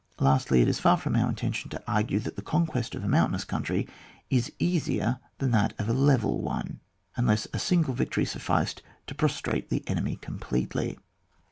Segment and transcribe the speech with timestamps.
[0.17, 3.45] Lastly, it is far from our intention to argue that the conquest of a mountainous
[3.45, 3.87] country
[4.31, 6.79] is easier than that of a level * one,
[7.15, 10.97] unless a single victory sufficed to prostrate the enemy completely.